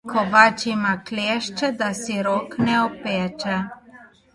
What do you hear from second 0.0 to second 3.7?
Kovač ima klešče, da si rok ne opeče.